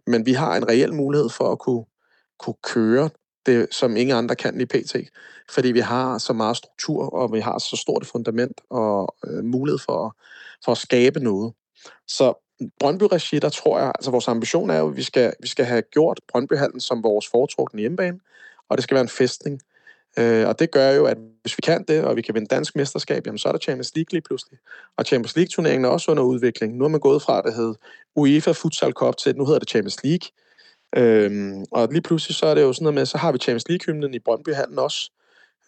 Men 0.07 0.25
vi 0.25 0.33
har 0.33 0.55
en 0.55 0.67
reel 0.67 0.93
mulighed 0.93 1.29
for 1.29 1.51
at 1.51 1.60
kunne 1.60 1.86
kunne 2.41 2.55
køre 2.63 3.10
det, 3.45 3.74
som 3.74 3.98
ingen 3.98 4.17
andre 4.17 4.36
kan 4.36 4.62
i 4.62 4.65
PT. 4.65 4.95
Fordi 5.50 5.71
vi 5.71 5.79
har 5.79 6.17
så 6.17 6.33
meget 6.33 6.57
struktur, 6.57 7.10
og 7.10 7.33
vi 7.33 7.39
har 7.39 7.57
så 7.57 7.75
stort 7.75 8.01
et 8.01 8.07
fundament 8.07 8.62
og 8.69 9.15
øh, 9.27 9.43
mulighed 9.43 9.79
for, 9.79 10.17
for 10.65 10.71
at 10.71 10.77
skabe 10.77 11.19
noget. 11.19 11.53
Så 12.07 12.40
Brøndby-regi, 12.79 13.39
der 13.39 13.49
tror 13.49 13.79
jeg, 13.79 13.87
altså 13.87 14.11
vores 14.11 14.27
ambition 14.27 14.69
er 14.69 14.79
jo, 14.79 14.89
at 14.89 14.95
vi 14.95 15.03
skal, 15.03 15.33
vi 15.39 15.47
skal 15.47 15.65
have 15.65 15.81
gjort 15.81 16.19
Brøndbyhallen 16.27 16.79
som 16.79 17.03
vores 17.03 17.27
foretrukne 17.27 17.81
hjemmebane, 17.81 18.19
og 18.69 18.77
det 18.77 18.83
skal 18.83 18.95
være 18.95 19.01
en 19.01 19.09
festning. 19.09 19.61
Øh, 20.19 20.47
og 20.47 20.59
det 20.59 20.71
gør 20.71 20.89
jo, 20.89 21.05
at 21.05 21.17
hvis 21.41 21.57
vi 21.57 21.61
kan 21.61 21.83
det, 21.87 22.03
og 22.03 22.15
vi 22.15 22.21
kan 22.21 22.35
vinde 22.35 22.47
dansk 22.47 22.75
mesterskab, 22.75 23.25
jamen 23.25 23.37
så 23.37 23.47
er 23.47 23.51
der 23.51 23.59
Champions 23.59 23.95
League 23.95 24.11
lige 24.11 24.21
pludselig. 24.21 24.59
Og 24.97 25.05
Champions 25.05 25.35
League-turneringen 25.35 25.85
er 25.85 25.89
også 25.89 26.11
under 26.11 26.23
udvikling. 26.23 26.77
Nu 26.77 26.83
er 26.83 26.89
man 26.89 26.99
gået 26.99 27.21
fra, 27.21 27.37
at 27.37 27.43
det 27.45 27.53
hed 27.53 27.75
UEFA 28.15 28.51
Futsal 28.51 28.91
Cup 28.91 29.17
til, 29.17 29.35
nu 29.35 29.45
hedder 29.45 29.59
det 29.59 29.69
Champions 29.69 30.03
League. 30.03 30.27
Øhm, 30.95 31.65
og 31.71 31.87
lige 31.91 32.01
pludselig 32.01 32.35
så 32.35 32.45
er 32.45 32.55
det 32.55 32.61
jo 32.61 32.73
sådan 32.73 32.83
noget 32.83 32.95
med, 32.95 33.05
så 33.05 33.17
har 33.17 33.31
vi 33.31 33.37
Champions 33.37 33.69
League-hymnen 33.69 34.13
i 34.13 34.19
Brøndbyhallen 34.19 34.79
også, 34.79 35.11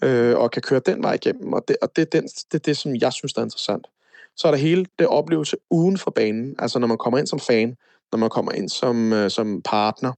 øh, 0.04 0.38
og 0.38 0.52
kan 0.52 0.62
køre 0.62 0.82
den 0.86 1.04
vej 1.04 1.14
igennem, 1.14 1.54
og 1.54 1.68
det, 1.68 1.78
og 1.82 1.96
det, 1.96 2.02
er 2.02 2.06
den, 2.06 2.24
det 2.24 2.54
er 2.54 2.64
det, 2.66 2.78
som 2.78 2.96
jeg 2.96 3.14
synes 3.14 3.34
er 3.34 3.42
interessant. 3.42 3.88
Så 4.38 4.48
er 4.48 4.52
der 4.52 4.58
hele 4.58 4.86
det 5.00 5.08
oplevelse 5.08 5.58
uden 5.72 5.98
for 5.98 6.12
banen, 6.12 6.56
altså 6.60 6.80
når 6.80 6.88
man 6.88 6.98
kommer 6.98 7.20
ind 7.20 7.28
som 7.28 7.40
fan, 7.40 7.76
når 8.12 8.18
man 8.18 8.30
kommer 8.30 8.52
ind 8.52 8.70
som, 8.70 9.14
øh, 9.14 9.30
som 9.30 9.62
partner, 9.62 10.14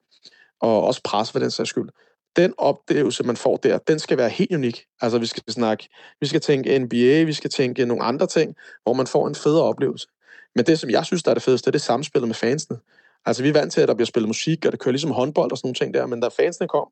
og 0.62 0.84
også 0.84 1.02
pres 1.04 1.32
for 1.32 1.40
den 1.40 1.52
sags 1.52 1.70
skyld. 1.70 1.90
Den 2.36 2.54
oplevelse, 2.58 3.24
man 3.24 3.38
får 3.38 3.58
der, 3.58 3.78
den 3.78 4.00
skal 4.00 4.18
være 4.18 4.30
helt 4.30 4.56
unik. 4.56 4.84
Altså, 5.02 5.20
vi 5.20 5.26
skal 5.26 5.44
snakke, 5.54 5.90
vi 6.22 6.28
skal 6.28 6.42
tænke 6.42 6.80
NBA, 6.80 7.24
vi 7.24 7.34
skal 7.34 7.50
tænke 7.50 7.86
nogle 7.86 8.04
andre 8.04 8.28
ting, 8.28 8.56
hvor 8.84 8.94
man 8.94 9.08
får 9.08 9.28
en 9.28 9.36
federe 9.36 9.64
oplevelse. 9.64 10.08
Men 10.56 10.66
det, 10.66 10.80
som 10.80 10.90
jeg 10.90 11.06
synes, 11.06 11.24
der 11.24 11.32
er 11.32 11.34
det 11.34 11.44
fedeste, 11.44 11.66
det 11.66 11.68
er 11.68 11.72
det 11.72 11.82
samspillet 11.82 12.28
med 12.28 12.36
fansene. 12.36 12.78
Altså, 13.26 13.44
vi 13.44 13.50
er 13.50 13.54
vant 13.54 13.74
til, 13.74 13.82
at 13.82 13.88
der 13.88 13.94
bliver 13.94 14.06
spillet 14.06 14.30
musik, 14.30 14.66
og 14.66 14.72
det 14.72 14.80
kører 14.80 14.92
ligesom 14.92 15.12
håndbold 15.12 15.52
og 15.52 15.58
sådan 15.58 15.68
nogle 15.68 15.76
ting 15.76 15.94
der, 15.94 16.06
men 16.06 16.20
da 16.20 16.28
fansene 16.28 16.68
kom, 16.68 16.88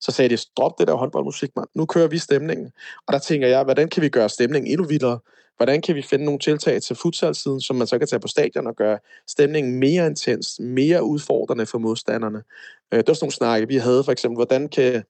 så 0.00 0.12
sagde 0.12 0.36
de, 0.36 0.42
drop 0.56 0.78
det 0.78 0.88
der 0.88 0.94
håndboldmusik, 0.94 1.50
mand. 1.56 1.68
Nu 1.74 1.86
kører 1.86 2.08
vi 2.08 2.18
stemningen. 2.18 2.72
Og 3.06 3.12
der 3.12 3.18
tænker 3.18 3.48
jeg, 3.48 3.64
hvordan 3.64 3.88
kan 3.88 4.02
vi 4.02 4.08
gøre 4.08 4.28
stemningen 4.28 4.72
endnu 4.72 4.86
vildere? 4.86 5.18
Hvordan 5.56 5.82
kan 5.82 5.94
vi 5.94 6.02
finde 6.02 6.24
nogle 6.24 6.38
tiltag 6.38 6.82
til 6.82 6.96
futsalsiden, 6.96 7.60
som 7.60 7.76
man 7.76 7.86
så 7.86 7.98
kan 7.98 8.08
tage 8.08 8.20
på 8.20 8.28
stadion 8.28 8.66
og 8.66 8.76
gøre 8.76 8.98
stemningen 9.28 9.78
mere 9.80 10.06
intens, 10.06 10.60
mere 10.60 11.04
udfordrende 11.04 11.66
for 11.66 11.78
modstanderne? 11.78 12.42
Øh, 12.92 12.98
det 12.98 13.08
var 13.08 13.14
sådan 13.14 13.24
nogle 13.24 13.32
snakke, 13.32 13.68
vi 13.68 13.76
havde 13.76 14.04
for 14.04 14.12
eksempel, 14.12 14.36
hvordan 14.36 14.68
kan 14.68 15.02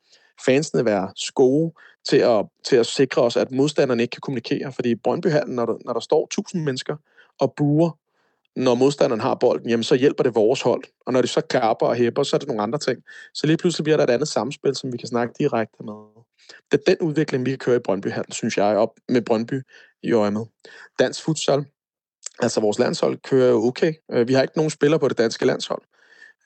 fansene 0.44 0.84
være 0.84 1.10
gode 1.34 1.72
til 2.08 2.16
at, 2.16 2.46
til 2.64 2.76
at 2.76 2.86
sikre 2.86 3.22
os, 3.22 3.36
at 3.36 3.50
modstanderne 3.50 4.02
ikke 4.02 4.12
kan 4.12 4.20
kommunikere? 4.20 4.72
Fordi 4.72 4.90
i 4.90 4.94
Brøndbyhallen, 4.94 5.54
når 5.54 5.66
der, 5.66 5.76
når 5.84 5.92
der 5.92 6.00
står 6.00 6.26
tusind 6.30 6.62
mennesker 6.62 6.96
og 7.40 7.54
buer 7.56 7.90
når 8.56 8.74
modstanderen 8.74 9.20
har 9.20 9.34
bolden, 9.34 9.70
jamen 9.70 9.84
så 9.84 9.94
hjælper 9.94 10.22
det 10.22 10.34
vores 10.34 10.62
hold. 10.62 10.84
Og 11.06 11.12
når 11.12 11.22
de 11.22 11.28
så 11.28 11.40
klapper 11.40 11.86
og 11.86 11.94
hæpper, 11.94 12.22
så 12.22 12.36
er 12.36 12.38
det 12.38 12.48
nogle 12.48 12.62
andre 12.62 12.78
ting. 12.78 13.02
Så 13.34 13.46
lige 13.46 13.56
pludselig 13.56 13.84
bliver 13.84 13.96
der 13.96 14.04
et 14.04 14.10
andet 14.10 14.28
samspil, 14.28 14.74
som 14.74 14.92
vi 14.92 14.98
kan 14.98 15.08
snakke 15.08 15.34
direkte 15.38 15.82
med. 15.82 15.94
Det 16.72 16.80
er 16.80 16.94
den 16.94 17.06
udvikling, 17.08 17.46
vi 17.46 17.50
kan 17.50 17.58
køre 17.58 17.76
i 17.76 17.84
Brøndby 17.84 18.08
her, 18.08 18.22
synes 18.30 18.56
jeg, 18.56 18.76
op 18.76 18.90
med 19.08 19.22
Brøndby 19.22 19.62
i 20.02 20.12
øje 20.12 20.30
med. 20.30 20.44
Dansk 20.98 21.22
futsal, 21.22 21.64
altså 22.38 22.60
vores 22.60 22.78
landshold, 22.78 23.18
kører 23.18 23.48
jo 23.48 23.66
okay. 23.66 23.92
Øh, 24.12 24.28
vi 24.28 24.32
har 24.32 24.42
ikke 24.42 24.56
nogen 24.56 24.70
spillere 24.70 25.00
på 25.00 25.08
det 25.08 25.18
danske 25.18 25.46
landshold. 25.46 25.82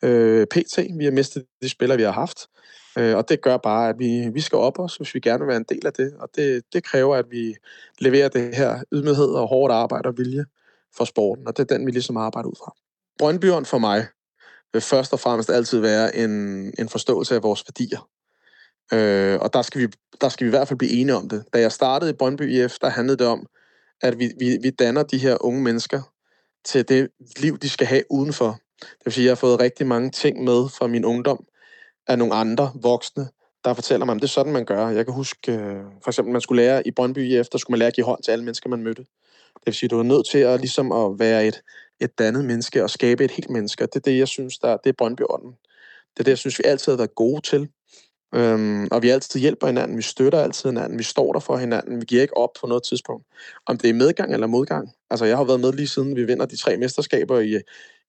Øh, 0.03 0.47
PT, 0.47 0.79
vi 0.99 1.05
har 1.05 1.13
mistet 1.13 1.45
de 1.63 1.69
spillere, 1.69 1.99
vi 1.99 2.05
har 2.05 2.13
haft. 2.13 2.47
Øh, 2.99 3.17
og 3.17 3.29
det 3.29 3.41
gør 3.41 3.57
bare, 3.57 3.89
at 3.89 3.99
vi, 3.99 4.31
vi 4.33 4.41
skal 4.41 4.59
op 4.59 4.79
os, 4.79 4.97
hvis 4.97 5.15
vi 5.15 5.21
gerne 5.21 5.39
vil 5.39 5.49
være 5.49 5.57
en 5.57 5.67
del 5.69 5.87
af 5.87 5.93
det. 5.93 6.15
Og 6.19 6.29
det, 6.37 6.63
det 6.73 6.85
kræver, 6.85 7.17
at 7.17 7.27
vi 7.31 7.55
leverer 7.99 8.29
det 8.29 8.57
her 8.57 8.83
ydmyghed 8.93 9.29
og 9.29 9.49
hårdt 9.49 9.73
arbejde 9.73 10.09
og 10.09 10.19
vilje 10.19 10.45
for 10.97 11.05
sporten, 11.05 11.47
og 11.47 11.57
det 11.57 11.71
er 11.71 11.77
den, 11.77 11.87
vi 11.87 11.91
ligesom 11.91 12.17
arbejder 12.17 12.49
ud 12.49 12.57
fra. 12.59 12.73
Brøndbyen 13.19 13.65
for 13.65 13.79
mig 13.79 14.07
vil 14.73 14.83
først 14.83 15.13
og 15.13 15.21
fremmest 15.21 15.51
altid 15.51 15.79
være 15.79 16.17
en, 16.17 16.31
en 16.79 16.89
forståelse 16.89 17.35
af 17.35 17.43
vores 17.43 17.65
værdier. 17.69 18.09
Øh, 18.93 19.39
og 19.41 19.53
der 19.53 19.63
skal, 19.63 19.81
vi, 19.81 19.87
der 20.21 20.29
skal 20.29 20.45
vi 20.45 20.49
i 20.49 20.51
hvert 20.51 20.69
fald 20.69 20.79
blive 20.79 20.93
enige 20.93 21.17
om 21.17 21.29
det. 21.29 21.45
Da 21.53 21.61
jeg 21.61 21.73
startede 21.73 22.11
i 22.11 22.15
Brøndby 22.15 22.51
IF, 22.51 22.79
der 22.81 22.89
handlede 22.89 23.19
det 23.19 23.27
om, 23.27 23.47
at 24.01 24.19
vi, 24.19 24.33
vi, 24.39 24.59
vi 24.63 24.71
danner 24.71 25.03
de 25.03 25.19
her 25.19 25.37
unge 25.41 25.63
mennesker 25.63 26.03
til 26.65 26.89
det 26.89 27.09
liv, 27.37 27.59
de 27.59 27.69
skal 27.69 27.87
have 27.87 28.03
udenfor. 28.11 28.59
Det 28.81 29.05
vil 29.05 29.13
sige, 29.13 29.23
at 29.23 29.27
jeg 29.27 29.31
har 29.31 29.37
fået 29.37 29.61
rigtig 29.61 29.87
mange 29.87 30.11
ting 30.11 30.45
med 30.45 30.69
fra 30.69 30.87
min 30.87 31.05
ungdom 31.05 31.45
af 32.07 32.19
nogle 32.19 32.35
andre 32.35 32.73
voksne, 32.75 33.29
der 33.65 33.75
fortæller 33.75 34.07
mig, 34.07 34.15
at 34.15 34.23
det 34.23 34.29
er 34.29 34.29
sådan, 34.29 34.53
man 34.53 34.65
gør. 34.65 34.89
Jeg 34.89 35.05
kan 35.05 35.15
huske, 35.15 35.53
øh, 35.53 35.83
for 36.03 36.11
eksempel, 36.11 36.33
man 36.33 36.41
skulle 36.41 36.63
lære 36.63 36.87
i 36.87 36.91
Brøndby 36.91 37.19
IF, 37.19 37.49
der 37.49 37.59
skulle 37.59 37.75
man 37.75 37.79
lære 37.79 37.87
at 37.87 37.95
give 37.95 38.07
hånd 38.07 38.23
til 38.23 38.31
alle 38.31 38.45
mennesker, 38.45 38.71
man 38.71 38.83
mødte. 38.83 39.03
Det 39.55 39.67
vil 39.67 39.75
sige, 39.75 39.87
at 39.87 39.91
du 39.91 39.99
er 39.99 40.03
nødt 40.03 40.27
til 40.31 40.39
at, 40.39 40.61
ligesom 40.61 40.93
at 40.93 41.19
være 41.19 41.47
et, 41.47 41.63
et 42.01 42.19
dannet 42.19 42.45
menneske 42.45 42.83
og 42.83 42.91
skabe 42.91 43.25
et 43.25 43.31
helt 43.31 43.51
menneske. 43.51 43.87
Det 43.87 43.97
er 43.97 44.01
det, 44.01 44.19
jeg 44.19 44.29
synes, 44.29 44.59
der, 44.59 44.77
det 44.77 44.91
er 44.91 44.95
Brøndby-ånden. 44.99 45.51
Det 46.13 46.21
er 46.21 46.25
det, 46.25 46.31
jeg 46.31 46.39
synes, 46.39 46.59
vi 46.59 46.65
altid 46.65 46.93
har 46.93 46.97
været 46.97 47.15
gode 47.15 47.41
til. 47.41 47.69
Øhm, 48.35 48.89
og 48.91 49.03
vi 49.03 49.09
altid 49.09 49.41
hjælper 49.41 49.67
hinanden, 49.67 49.97
vi 49.97 50.03
støtter 50.03 50.41
altid 50.41 50.71
hinanden, 50.71 50.99
vi 50.99 51.03
står 51.03 51.33
der 51.33 51.41
for 51.41 51.57
hinanden, 51.57 52.01
vi 52.01 52.05
giver 52.05 52.23
ikke 52.23 52.37
op 52.37 52.51
på 52.61 52.67
noget 52.67 52.83
tidspunkt. 52.83 53.27
Om 53.67 53.79
det 53.79 53.91
er 53.91 53.95
medgang 53.95 54.33
eller 54.33 54.47
modgang. 54.47 54.93
Altså, 55.11 55.25
jeg 55.25 55.37
har 55.37 55.45
været 55.45 55.61
med 55.61 55.73
lige 55.73 55.89
siden 55.89 56.17
vi 56.17 56.25
vinder 56.25 56.47
de 56.47 56.57
tre 56.57 56.77
mesterskaber 56.77 57.39
i, 57.39 57.61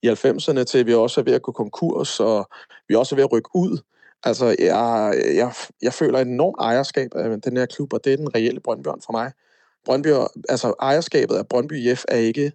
i 0.01 0.09
90'erne, 0.09 0.63
til 0.63 0.85
vi 0.85 0.93
også 0.93 1.21
er 1.21 1.25
ved 1.25 1.33
at 1.33 1.41
gå 1.41 1.51
konkurs, 1.51 2.19
og 2.19 2.49
vi 2.87 2.95
også 2.95 3.15
er 3.15 3.17
ved 3.17 3.23
at 3.23 3.31
rykke 3.31 3.49
ud. 3.55 3.77
Altså, 4.23 4.55
jeg, 4.59 5.13
jeg, 5.35 5.53
jeg 5.81 5.93
føler 5.93 6.19
et 6.19 6.27
enormt 6.27 6.57
ejerskab 6.59 7.11
af 7.15 7.41
den 7.41 7.57
her 7.57 7.65
klub, 7.65 7.93
og 7.93 8.03
det 8.03 8.13
er 8.13 8.17
den 8.17 8.35
reelle 8.35 8.59
Brøndbjørn 8.59 9.01
for 9.05 9.11
mig. 9.11 9.31
Brøndby, 9.85 10.07
altså 10.49 10.73
ejerskabet 10.79 11.35
af 11.35 11.47
Brøndby 11.47 11.73
IF 11.73 12.03
er 12.07 12.17
ikke 12.17 12.51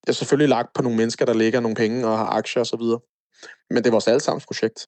det 0.00 0.08
er 0.08 0.12
selvfølgelig 0.12 0.48
lagt 0.48 0.72
på 0.74 0.82
nogle 0.82 0.96
mennesker, 0.96 1.24
der 1.24 1.34
lægger 1.34 1.60
nogle 1.60 1.74
penge 1.74 2.06
og 2.06 2.18
har 2.18 2.26
aktier 2.26 2.60
osv. 2.60 2.80
Men 3.70 3.76
det 3.76 3.86
er 3.86 3.90
vores 3.90 4.08
allesammens 4.08 4.46
projekt. 4.46 4.86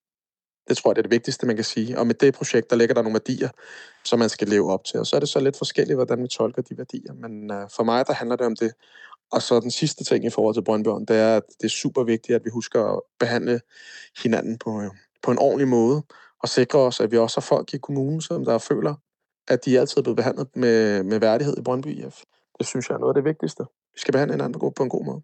Det 0.68 0.76
tror 0.76 0.90
jeg, 0.90 0.96
det 0.96 1.00
er 1.00 1.02
det 1.02 1.10
vigtigste, 1.10 1.46
man 1.46 1.56
kan 1.56 1.64
sige. 1.64 1.98
Og 1.98 2.06
med 2.06 2.14
det 2.14 2.34
projekt, 2.34 2.70
der 2.70 2.76
ligger 2.76 2.94
der 2.94 3.02
nogle 3.02 3.14
værdier, 3.14 3.48
som 4.04 4.18
man 4.18 4.28
skal 4.28 4.48
leve 4.48 4.72
op 4.72 4.84
til. 4.84 5.00
Og 5.00 5.06
så 5.06 5.16
er 5.16 5.20
det 5.20 5.28
så 5.28 5.40
lidt 5.40 5.58
forskelligt, 5.58 5.96
hvordan 5.96 6.22
vi 6.22 6.28
tolker 6.28 6.62
de 6.62 6.78
værdier. 6.78 7.12
Men 7.12 7.50
uh, 7.50 7.68
for 7.76 7.84
mig, 7.84 8.06
der 8.06 8.12
handler 8.12 8.36
det 8.36 8.46
om 8.46 8.56
det. 8.56 8.72
Og 9.32 9.42
så 9.42 9.60
den 9.60 9.70
sidste 9.70 10.04
ting 10.04 10.24
i 10.24 10.30
forhold 10.30 10.54
til 10.54 10.64
Brøndbjørn, 10.64 11.04
det 11.04 11.16
er, 11.16 11.36
at 11.36 11.42
det 11.60 11.64
er 11.64 11.68
super 11.68 12.04
vigtigt, 12.04 12.36
at 12.36 12.44
vi 12.44 12.50
husker 12.50 12.84
at 12.84 13.00
behandle 13.18 13.60
hinanden 14.22 14.58
på, 14.58 14.80
øh, 14.80 14.90
på 15.22 15.30
en 15.30 15.38
ordentlig 15.38 15.68
måde. 15.68 16.02
Og 16.42 16.48
sikre 16.48 16.78
os, 16.78 17.00
at 17.00 17.10
vi 17.10 17.18
også 17.18 17.40
har 17.40 17.46
folk 17.46 17.74
i 17.74 17.78
kommunen, 17.78 18.20
som 18.20 18.44
der 18.44 18.58
føler, 18.58 18.94
at 19.48 19.64
de 19.64 19.80
altid 19.80 19.98
er 19.98 20.02
blevet 20.02 20.16
behandlet 20.16 20.48
med, 20.54 21.02
med 21.02 21.18
værdighed 21.18 21.58
i 21.58 21.62
Brøndby 21.62 21.86
IF. 21.86 22.22
Det 22.58 22.66
synes 22.66 22.88
jeg 22.88 22.94
er 22.94 22.98
noget 22.98 23.10
af 23.10 23.22
det 23.22 23.24
vigtigste. 23.24 23.64
Vi 23.94 24.00
skal 24.00 24.12
behandle 24.12 24.34
hinanden 24.34 24.72
på 24.76 24.82
en 24.82 24.88
god 24.88 25.04
måde. 25.04 25.22